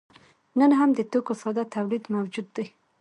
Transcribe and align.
نن 0.59 0.71
هم 0.79 0.89
د 0.97 0.99
توکو 1.11 1.33
ساده 1.41 1.63
تولید 1.75 2.03
موجود 2.15 2.47
دی. 2.55 2.65